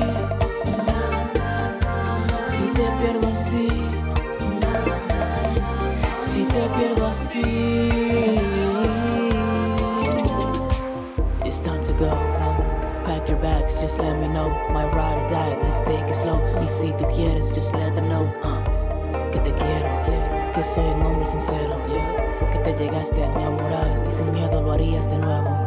Just 13.93 14.03
let 14.03 14.19
me 14.19 14.27
know. 14.27 14.49
My 14.71 14.87
ride 14.87 15.23
or 15.23 15.29
die, 15.29 15.59
let's 15.63 15.81
take 15.81 16.09
it 16.09 16.15
slow. 16.15 16.41
Y 16.63 16.67
si 16.69 16.93
tú 16.95 17.05
quieres, 17.15 17.53
just 17.53 17.75
let 17.75 17.95
them 17.95 18.09
know. 18.09 18.25
uh, 18.43 19.31
que 19.31 19.39
te 19.41 19.53
quiero. 19.53 20.53
Que 20.55 20.65
soy 20.65 20.85
un 20.85 21.03
hombre 21.03 21.27
sincero. 21.27 21.77
Que 22.53 22.59
te 22.61 22.73
llegaste 22.75 23.23
a 23.23 23.27
enamorar 23.27 24.05
y 24.09 24.11
sin 24.11 24.33
miedo 24.33 24.63
lo 24.63 24.73
harías 24.73 25.11
de 25.11 25.19
nuevo. 25.19 25.62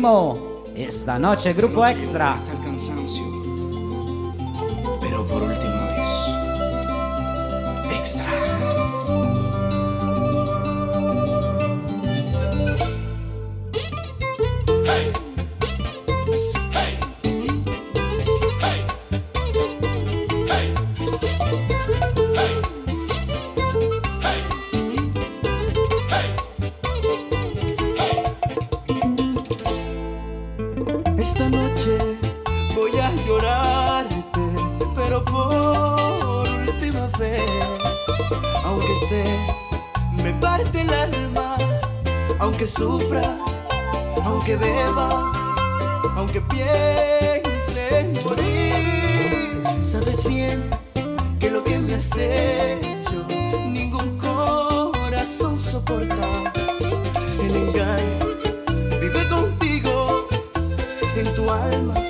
Seguimos. 0.00 0.38
Esta 0.74 1.18
noche, 1.18 1.52
grupo 1.52 1.84
extra. 1.84 2.49
Alma, 61.50 62.09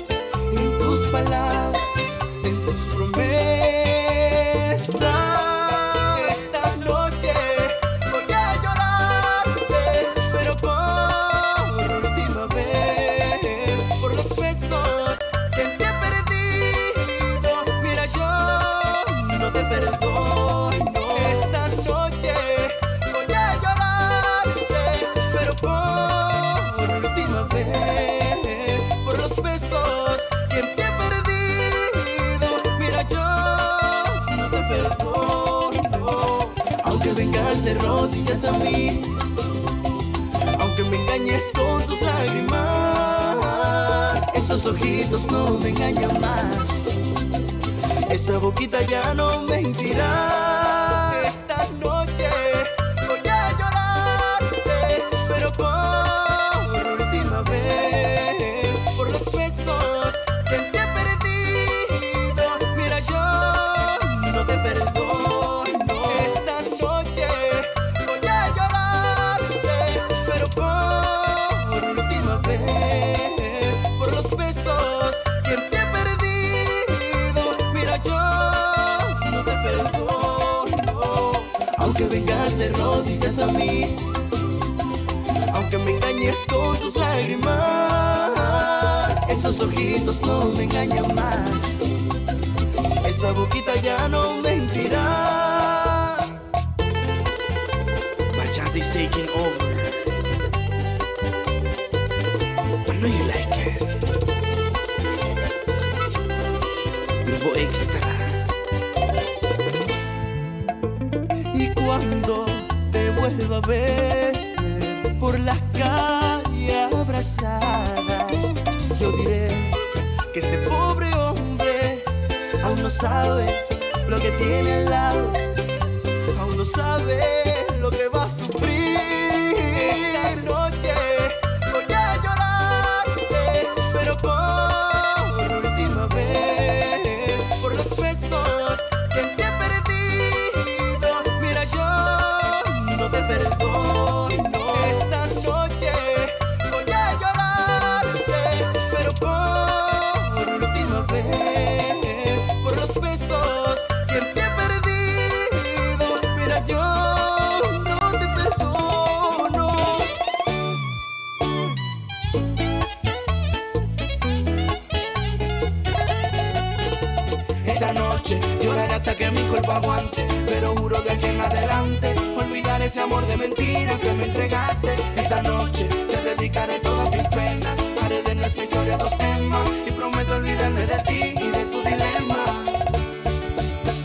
noche, 167.93 168.39
llorar 168.61 168.93
hasta 168.93 169.15
que 169.15 169.31
mi 169.31 169.41
cuerpo 169.43 169.71
aguante, 169.71 170.27
pero 170.45 170.75
juro 170.75 171.03
que 171.03 171.11
aquí 171.11 171.25
en 171.27 171.41
adelante, 171.41 172.15
olvidar 172.37 172.81
ese 172.81 172.99
amor 173.01 173.25
de 173.27 173.37
mentiras 173.37 174.01
que 174.01 174.11
me 174.13 174.25
entregaste. 174.25 174.95
Esta 175.15 175.41
noche 175.41 175.85
te 175.85 176.21
dedicaré 176.23 176.79
todas 176.79 177.13
mis 177.15 177.27
penas, 177.29 177.77
haré 178.03 178.21
de 178.23 178.35
nuestra 178.35 178.63
historia 178.63 178.97
dos 178.97 179.17
temas 179.17 179.69
y 179.87 179.91
prometo 179.91 180.35
olvidarme 180.35 180.85
de 180.85 181.03
ti 181.03 181.33
y 181.37 181.51
de 181.51 181.65
tu 181.65 181.77
dilema. 181.79 182.45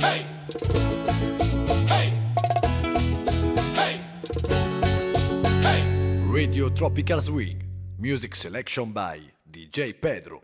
Hey, 0.01 0.27
hey, 1.89 2.13
hey, 3.77 4.01
hey. 5.63 6.25
Radio 6.29 6.73
Tropical 6.73 7.23
Swing, 7.23 7.63
music 7.99 8.35
selection 8.35 8.93
by 8.93 9.21
DJ 9.51 9.95
Pedro. 10.01 10.41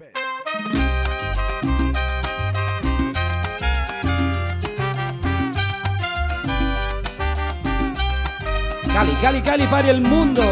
Cali, 8.92 9.14
Cali, 9.22 9.40
Cali 9.40 9.66
para 9.68 9.90
el 9.90 10.02
mundo. 10.02 10.42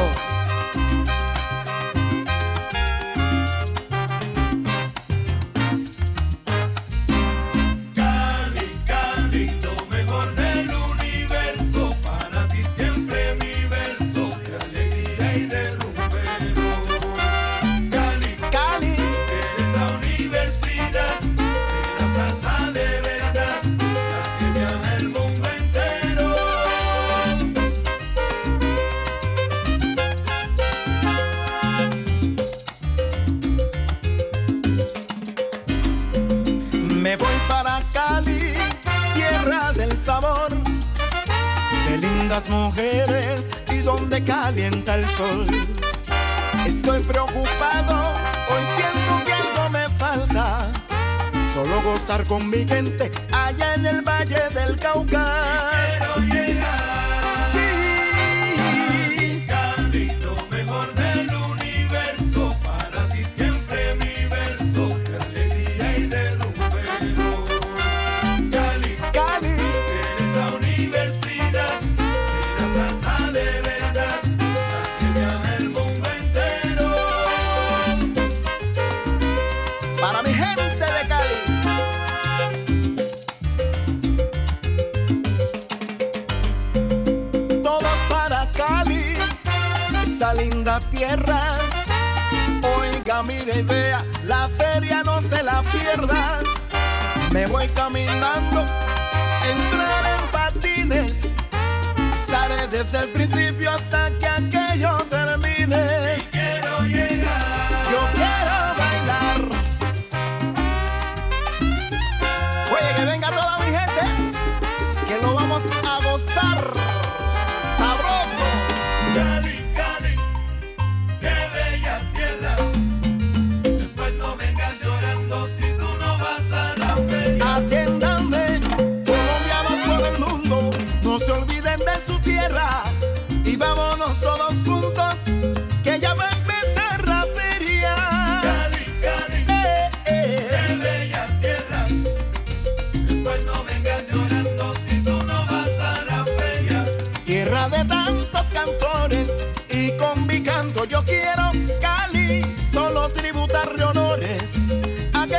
con 52.30 52.48
mi 52.48 52.64
gente 52.64 53.09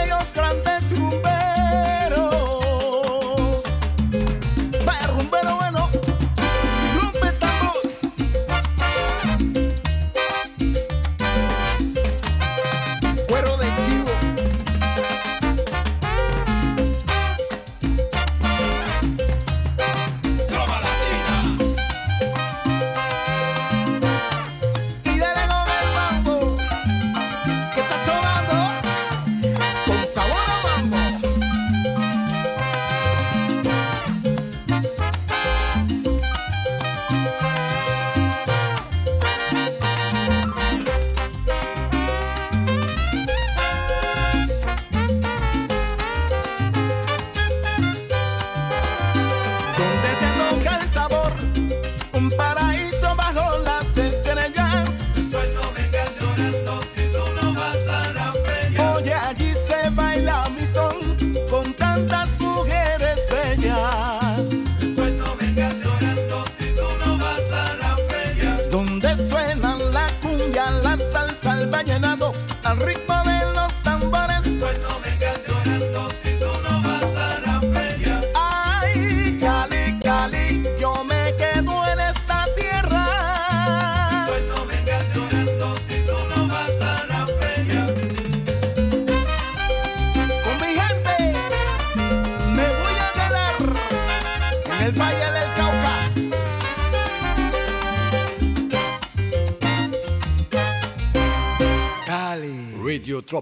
aquellos 0.02 0.34
grandes 0.34 0.92
rumores. 0.98 1.21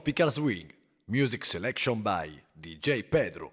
Speaker 0.10 0.32
Swing, 0.32 0.72
music 1.08 1.46
selection 1.46 2.02
by 2.02 2.32
DJ 2.60 3.04
Pedro. 3.04 3.52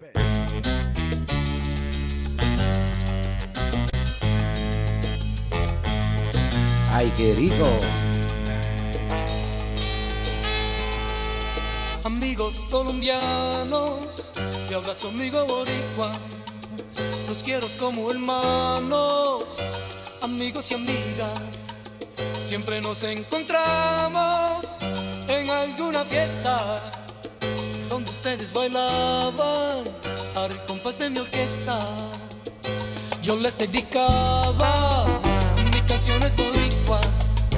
Ay, 6.91 7.13
qué 7.15 7.35
rico. 7.35 7.69
Amigos 12.03 12.59
colombianos, 12.71 14.07
y 14.67 14.73
abrazo 14.73 15.09
amigo 15.09 15.45
boricua. 15.45 16.11
Los 17.27 17.43
quiero 17.43 17.67
como 17.77 18.09
hermanos, 18.09 19.59
amigos 20.23 20.71
y 20.71 20.73
amigas. 20.73 21.93
Siempre 22.47 22.81
nos 22.81 23.03
encontramos 23.03 24.36
en 25.47 25.53
alguna 25.53 26.03
fiesta 26.03 26.81
donde 27.87 28.11
ustedes 28.11 28.51
bailaban 28.51 29.83
al 30.35 30.65
compás 30.65 30.99
de 30.99 31.09
mi 31.09 31.19
orquesta. 31.19 31.79
Yo 33.21 33.37
les 33.37 33.57
dedicaba 33.57 35.05
mis 35.71 35.81
canciones 35.83 36.35
boricuas 36.35 37.49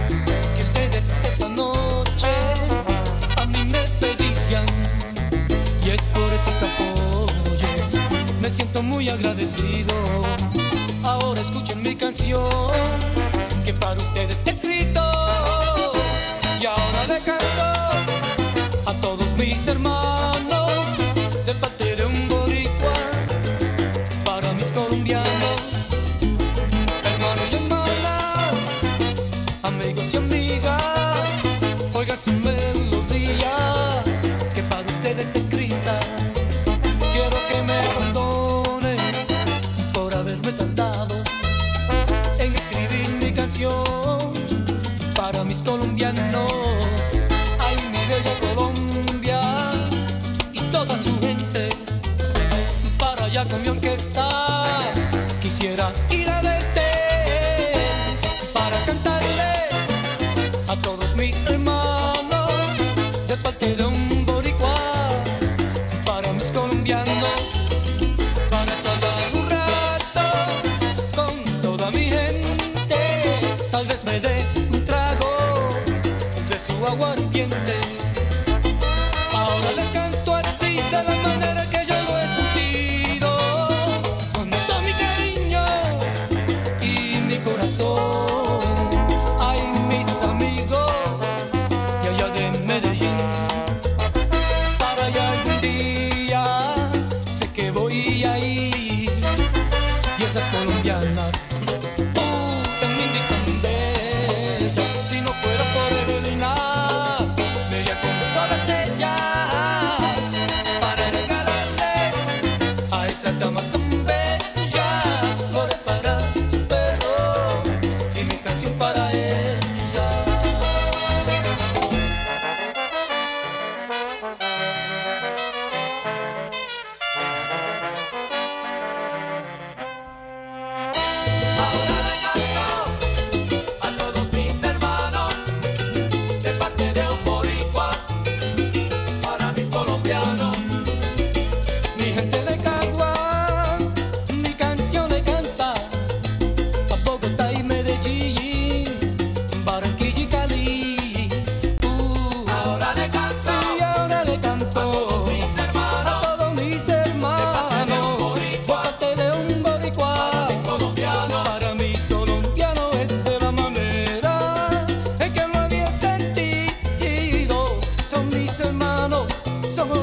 que 0.55 0.61
ustedes 0.61 1.05
esa 1.23 1.49
noche 1.49 2.31
a 3.37 3.45
mí 3.47 3.65
me 3.65 3.81
pedían 3.99 4.65
y 5.83 5.89
es 5.89 6.01
por 6.13 6.31
esos 6.31 6.57
apoyos 6.69 7.93
me 8.39 8.51
siento 8.51 8.83
muy 8.83 9.09
agradecido. 9.09 9.95
Ahora 11.03 11.41
escuchen 11.41 11.81
mi 11.81 11.95
canción 11.95 12.69
que 13.65 13.73
para 13.73 13.99
ustedes 13.99 14.43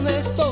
me 0.07 0.19
estoy 0.19 0.45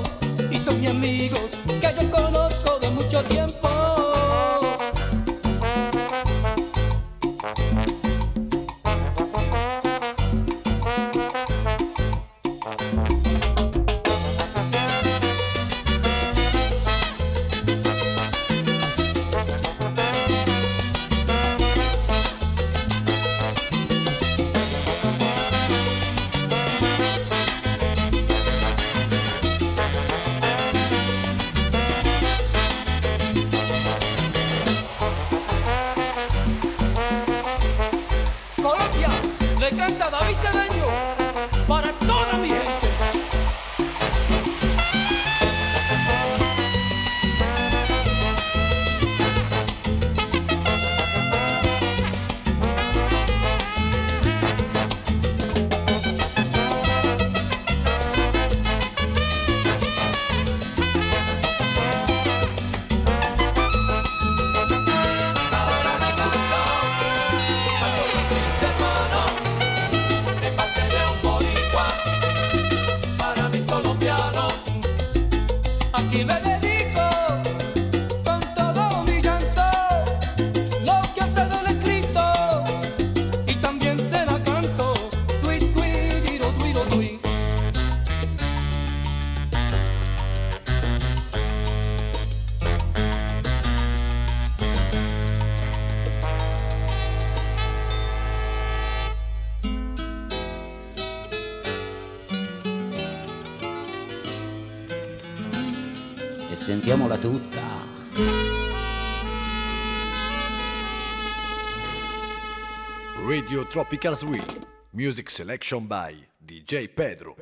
Tropical 113.74 114.16
Swing. 114.16 114.68
Music 114.90 115.28
selection 115.28 115.88
by 115.88 116.24
DJ 116.38 116.90
Pedro. 116.90 117.34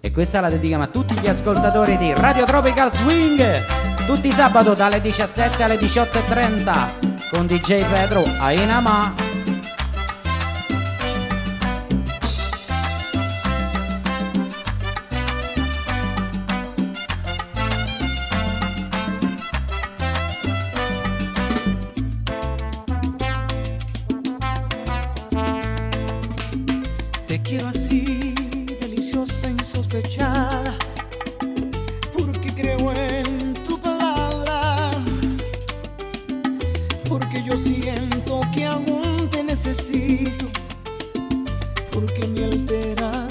E 0.00 0.12
questa 0.12 0.38
la 0.38 0.48
dedichiamo 0.48 0.84
a 0.84 0.86
tutti 0.86 1.18
gli 1.18 1.26
ascoltatori 1.26 1.96
di 1.96 2.14
Radio 2.14 2.44
Tropical 2.44 2.92
Swing. 2.92 4.06
Tutti 4.06 4.30
sabato 4.30 4.74
dalle 4.74 5.00
17 5.00 5.60
alle 5.64 5.74
18.30 5.74 7.30
con 7.32 7.46
DJ 7.46 7.84
Pedro 7.90 8.22
Ainama. 8.38 9.23
porque 41.94 42.26
me 42.26 42.44
altera. 42.44 43.23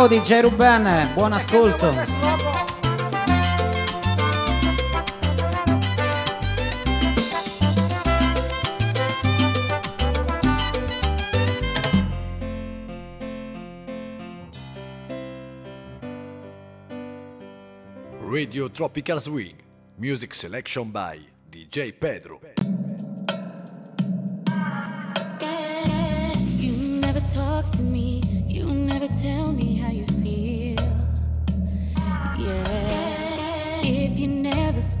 Ciao 0.00 0.08
DJ 0.08 0.40
Ruben, 0.40 1.10
buon 1.12 1.34
ascolto. 1.34 1.92
Radio 18.22 18.70
Tropical 18.70 19.20
Swing, 19.20 19.54
music 19.96 20.32
selection 20.32 20.90
by 20.90 21.20
DJ 21.50 21.92
Pedro. 21.92 22.40
Eh, 25.40 26.38
you 26.56 26.72
never 27.02 27.20
talk 27.34 27.70
to 27.76 27.82
me, 27.82 28.22
you 28.48 28.64
never 28.64 29.08
tell 29.08 29.49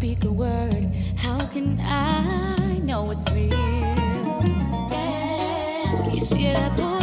speak 0.00 0.24
a 0.24 0.32
word, 0.32 0.86
how 1.18 1.38
can 1.48 1.78
I 1.78 2.78
know 2.82 3.10
it's 3.10 3.30
real? 3.32 3.50
Quisiera 6.08 6.70
poder. 6.74 6.99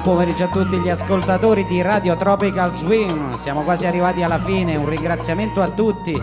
buon 0.00 0.16
pomeriggio 0.16 0.44
a 0.44 0.48
tutti 0.48 0.78
gli 0.78 0.88
ascoltatori 0.88 1.66
di 1.66 1.82
Radio 1.82 2.16
Tropical 2.16 2.72
Swim. 2.72 3.36
Siamo 3.36 3.62
quasi 3.62 3.86
arrivati 3.86 4.22
alla 4.22 4.38
fine. 4.38 4.76
Un 4.76 4.88
ringraziamento 4.88 5.60
a 5.60 5.68
tutti. 5.70 6.20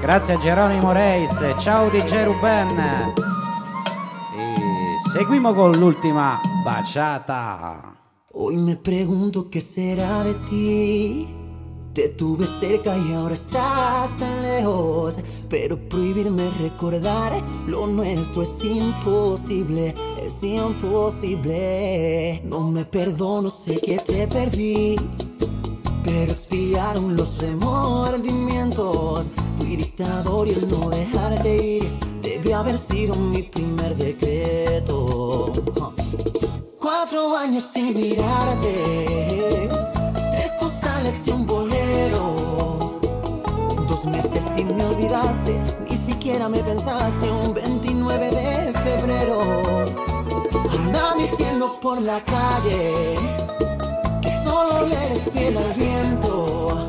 Grazie 0.00 0.34
a 0.34 0.38
Geronimo 0.38 0.92
Reis. 0.92 1.54
Ciao 1.58 1.88
di 1.88 2.02
Geruben. 2.04 2.78
E 2.78 3.12
seguimo 5.10 5.52
con 5.52 5.72
l'ultima 5.72 6.40
bachata. 6.64 7.96
Hoy 8.32 8.56
me 8.56 8.76
pregunto 8.76 9.48
che 9.48 9.60
será 9.60 10.22
de 10.22 10.36
ti. 10.48 11.36
Te 11.92 12.14
tuve 12.14 12.46
cerca 12.46 12.96
y 12.96 13.12
ahora 13.12 13.34
estás 13.34 14.16
tan 14.18 14.42
lejos. 14.42 15.18
Pero 15.48 15.76
prohibirme 15.88 16.48
recordar 16.60 17.32
lo 17.66 17.86
nuestro 17.86 18.42
es 18.42 18.64
imposible. 18.64 19.94
imposible. 20.42 22.40
No 22.44 22.70
me 22.70 22.84
perdono, 22.84 23.50
sé 23.50 23.80
que 23.80 23.98
te 23.98 24.26
perdí. 24.26 24.96
Pero 26.04 26.32
expiaron 26.32 27.16
los 27.16 27.38
remordimientos. 27.38 29.26
Fui 29.56 29.76
dictador 29.76 30.48
y 30.48 30.52
el 30.52 30.68
no 30.68 30.90
dejarte 30.90 31.56
ir 31.56 31.90
debió 32.22 32.58
haber 32.58 32.78
sido 32.78 33.14
mi 33.14 33.42
primer 33.42 33.96
decreto. 33.96 35.52
Cuatro 36.78 37.36
años 37.36 37.64
sin 37.64 37.94
mirarte, 37.94 39.68
tres 40.32 40.50
postales 40.60 41.26
y 41.26 41.30
un 41.30 41.46
bolero. 41.46 43.00
Dos 43.88 44.04
meses 44.06 44.44
y 44.56 44.64
me 44.64 44.84
olvidaste, 44.84 45.60
ni 45.88 45.96
siquiera 45.96 46.48
me 46.48 46.62
pensaste 46.62 47.30
un 47.30 47.54
29 47.54 48.30
de 48.30 48.72
febrero 48.72 50.07
andan 50.98 51.18
diciendo 51.18 51.78
por 51.80 52.00
la 52.00 52.20
calle 52.24 53.14
que 54.22 54.30
solo 54.42 54.86
le 54.86 55.06
eres 55.06 55.30
fiel 55.32 55.56
al 55.56 55.72
viento. 55.72 56.88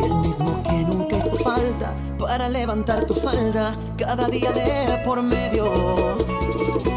y 0.00 0.04
El 0.04 0.14
mismo 0.16 0.62
que 0.62 0.84
nunca 0.84 1.16
hizo 1.16 1.36
falta 1.38 1.94
para 2.18 2.48
levantar 2.48 3.04
tu 3.06 3.14
falda 3.14 3.74
cada 3.96 4.28
día 4.28 4.50
de 4.52 5.02
por 5.04 5.22
medio. 5.22 5.66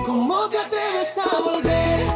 ¿Cómo 0.06 0.50
te 0.50 0.58
atreves 0.58 1.18
a 1.18 1.42
volver? 1.42 2.15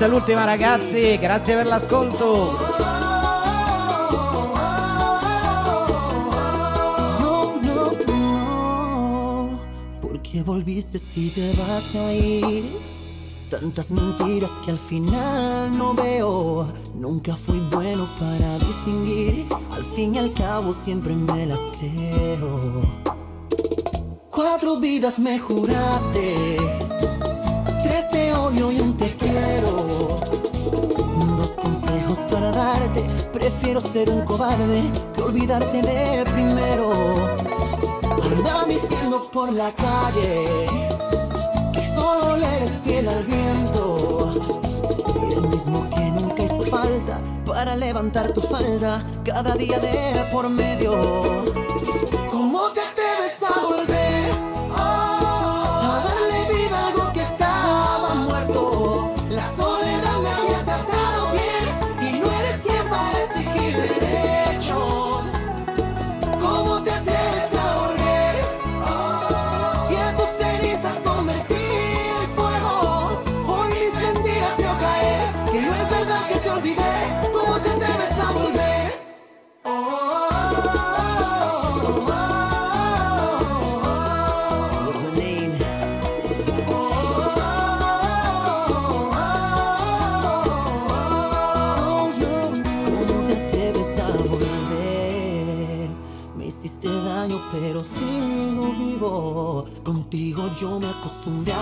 questa 0.00 0.16
è 0.16 0.18
l'ultima 0.18 0.44
ragazzi, 0.44 1.18
grazie 1.18 1.56
per 1.56 1.66
l'ascolto. 1.66 2.56
qué 10.22 10.42
volviste 10.42 10.96
si 10.96 11.30
te 11.32 11.52
vas 11.54 11.94
a 11.96 12.12
ir? 12.12 12.64
Tantas 13.50 13.90
mentiras 13.90 14.52
que 14.64 14.70
al 14.70 14.78
final 14.78 15.76
no 15.76 15.92
veo. 15.92 16.72
Nunca 16.94 17.34
fui 17.34 17.58
bueno 17.70 18.08
para 18.18 18.58
distinguir. 18.58 19.46
Al 19.72 19.84
fin 19.84 20.14
y 20.14 20.18
al 20.18 20.32
cabo 20.32 20.72
siempre 20.72 21.14
me 21.14 21.44
las 21.46 21.60
creo. 21.78 22.60
Cuatro 24.30 24.78
vidas 24.78 25.18
me 25.18 25.38
juraste 25.38 26.89
te 28.30 28.36
odio 28.36 28.70
y 28.70 28.78
un 28.78 28.96
te 28.96 29.16
quiero. 29.16 29.76
Dos 31.36 31.56
consejos 31.60 32.18
para 32.30 32.52
darte. 32.52 33.04
Prefiero 33.32 33.80
ser 33.80 34.08
un 34.08 34.24
cobarde 34.24 34.82
que 35.12 35.20
olvidarte 35.20 35.82
de 35.82 36.24
primero. 36.30 36.92
Anda 38.22 38.66
diciendo 38.68 39.28
por 39.32 39.52
la 39.52 39.72
calle 39.72 40.46
que 41.72 41.80
solo 41.92 42.36
le 42.36 42.46
eres 42.58 42.80
fiel 42.84 43.08
al 43.08 43.24
viento. 43.24 44.30
Y 45.28 45.32
el 45.32 45.48
mismo 45.48 45.90
que 45.90 46.10
nunca 46.12 46.44
hizo 46.44 46.62
falta 46.66 47.20
para 47.44 47.74
levantar 47.74 48.32
tu 48.32 48.42
falda 48.42 49.04
cada 49.24 49.56
día 49.56 49.80
de 49.80 50.24
por 50.30 50.48
medio. 50.48 50.92
¿Cómo 52.30 52.70
te 52.70 52.99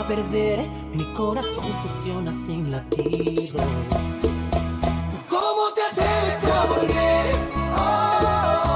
perder. 0.09 0.67
Mi 0.95 1.05
corazón 1.15 1.65
funciona 1.83 2.33
sin 2.33 2.71
latidos. 2.71 3.63
¿Cómo 5.29 5.65
te 5.75 5.83
atreves 5.83 6.45
a 6.45 6.65
volver? 6.67 7.27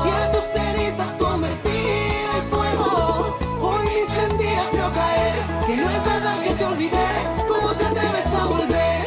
Y 0.05 0.11
a 0.11 0.33
tus 0.33 0.43
cenizas 0.43 1.17
convertir 1.19 2.27
en 2.37 2.45
fuego. 2.51 3.37
Hoy 3.63 3.83
mis 3.97 4.09
mentiras 4.15 4.73
veo 4.73 4.93
caer. 4.93 5.35
Que 5.67 5.77
no 5.77 5.91
es 5.91 6.05
verdad 6.05 6.43
que 6.43 6.55
te 6.55 6.65
olvidé. 6.65 7.09
¿Cómo 7.49 7.73
te 7.73 7.85
atreves 7.87 8.27
a 8.27 8.47
volver? 8.47 9.03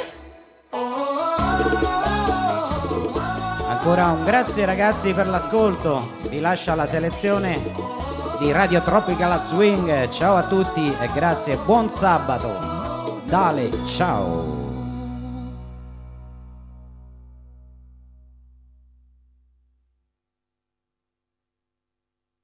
Ancora 3.70 4.12
un 4.12 4.26
grazie 4.26 4.66
ragazzi 4.66 5.14
per 5.14 5.28
l'ascolto. 5.28 6.10
Vi 6.30 6.40
lascia 6.40 6.74
la 6.74 6.88
selezione 6.88 7.95
di 8.38 8.52
Radio 8.52 8.82
Tropical 8.82 9.42
Swing. 9.44 10.10
Ciao 10.10 10.36
a 10.36 10.44
tutti 10.44 10.94
e 11.00 11.10
grazie, 11.14 11.58
buon 11.58 11.90
sabato. 11.90 13.22
Dale, 13.26 13.70
ciao. 13.86 14.55